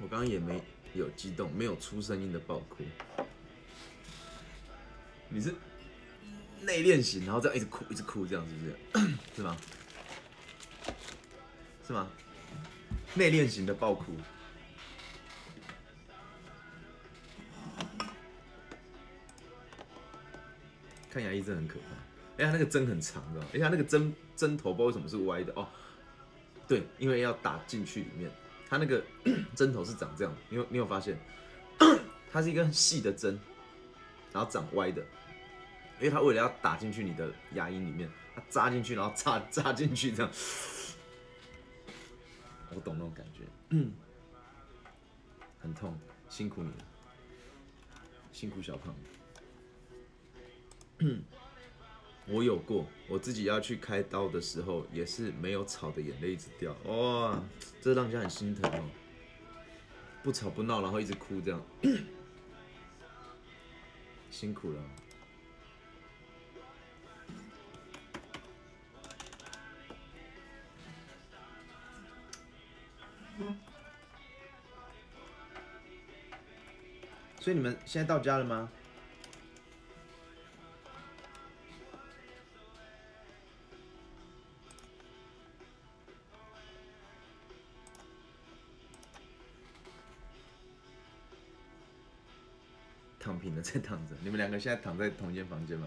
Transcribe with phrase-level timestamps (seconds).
[0.00, 0.62] 我刚刚也没
[0.94, 2.84] 有激动，没有出声音的爆哭。
[5.28, 5.52] 你是
[6.62, 9.16] 内敛型，然后这样一直哭，一直哭，这样是不是？
[9.36, 9.56] 是吗？
[11.86, 12.08] 是吗？
[13.14, 14.12] 内敛型的爆哭。
[21.10, 23.40] 看牙医真的很可怕，哎呀，那个针很长，的？
[23.54, 25.66] 哎呀，那个针针头不知道为什么是歪的哦。
[26.68, 28.30] 对，因为要打进去里面，
[28.68, 29.02] 它那个
[29.56, 31.18] 针头是长这样，你有你有发现？
[32.30, 33.38] 它是一根细的针，
[34.32, 35.02] 然后长歪的，
[35.98, 40.30] 因为它为了要打进去你的牙龈里面，它扎进去，然后扎 扎进去这样。
[42.70, 43.44] 我懂那种感觉，
[45.58, 45.98] 很痛，
[46.28, 46.84] 辛苦你了，
[48.30, 48.94] 辛苦小胖。
[52.30, 57.42] 我有过，我自己要去开刀的时候，也是没有吵的眼泪一直掉，哇，
[57.80, 58.84] 这让人家很心疼哦。
[60.22, 61.62] 不吵不闹，然后一直哭这样，
[64.30, 64.82] 辛苦了。
[77.40, 78.68] 所以你们现在到家了吗？
[93.28, 95.86] 躺平了在躺着，你们两个现在躺在同一间房间吗？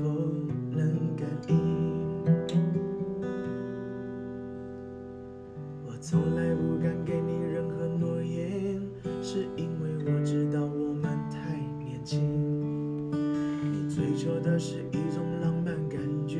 [14.61, 16.37] 是一种浪漫感觉，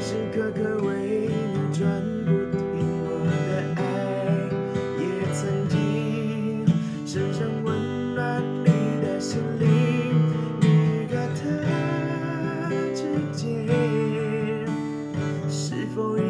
[0.00, 2.60] 时时刻刻为你转不停
[3.06, 3.08] 我
[3.48, 3.80] 的爱
[5.00, 6.66] 也曾经
[7.06, 8.66] 深深温暖你
[9.00, 9.66] 的心灵
[10.60, 13.00] 你和他之
[13.32, 13.46] 间
[15.48, 16.25] 是否已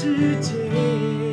[0.00, 0.06] 世
[0.40, 1.29] 界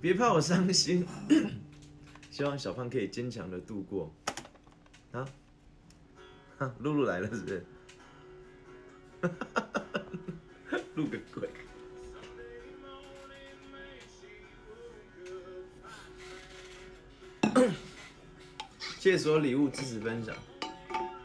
[0.00, 1.06] 别怕我伤心，
[2.30, 4.12] 希望小胖可以坚强的度过。
[5.12, 5.26] 啊，
[6.80, 7.66] 露露来了是不是？
[10.94, 11.48] 录个鬼！
[18.98, 20.34] 谢谢所有礼物支持分享。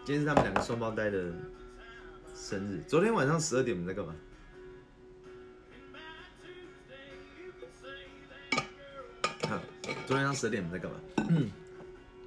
[0.05, 1.31] 今天是他们两个双胞胎的
[2.35, 2.81] 生日。
[2.87, 4.13] 昨天晚上十二点我们在干嘛？
[10.07, 10.97] 昨天晚上十点你们在干嘛？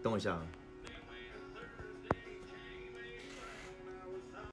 [0.03, 0.43] 等我一下啊。